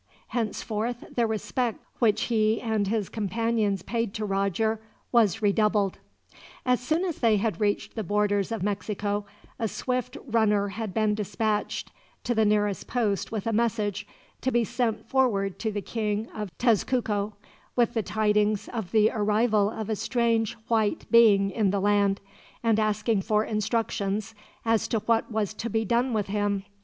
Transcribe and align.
Henceforth 0.29 1.13
the 1.15 1.27
respect 1.27 1.77
which 1.99 2.23
he 2.23 2.59
and 2.59 2.87
his 2.87 3.07
companions 3.07 3.83
paid 3.83 4.15
to 4.15 4.25
Roger 4.25 4.81
was 5.11 5.43
redoubled. 5.43 5.99
As 6.65 6.79
soon 6.79 7.05
as 7.05 7.19
they 7.19 7.37
had 7.37 7.61
reached 7.61 7.93
the 7.93 8.03
borders 8.03 8.51
of 8.51 8.63
Mexico, 8.63 9.27
a 9.59 9.67
swift 9.67 10.17
runner 10.25 10.69
had 10.69 10.91
been 10.91 11.13
dispatched 11.13 11.91
to 12.23 12.33
the 12.33 12.45
nearest 12.45 12.87
post 12.87 13.31
with 13.31 13.45
a 13.45 13.53
message, 13.53 14.07
to 14.41 14.51
be 14.51 14.63
sent 14.63 15.07
forward 15.07 15.59
to 15.59 15.71
the 15.71 15.83
King 15.83 16.27
of 16.31 16.49
Tezcuco, 16.57 17.33
with 17.75 17.93
the 17.93 18.01
tidings 18.01 18.69
of 18.69 18.89
the 18.89 19.11
arrival 19.11 19.69
of 19.69 19.87
a 19.87 19.95
strange 19.95 20.53
white 20.67 21.05
being 21.11 21.51
in 21.51 21.69
the 21.69 21.79
land; 21.79 22.19
and 22.63 22.79
asking 22.79 23.21
for 23.21 23.45
instructions 23.45 24.33
as 24.65 24.87
to 24.87 24.97
what 25.01 25.31
was 25.31 25.53
to 25.53 25.69
be 25.69 25.85
done 25.85 26.11
with 26.11 26.25
him. 26.25 26.63